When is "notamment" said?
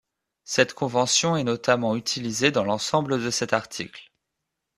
1.43-1.95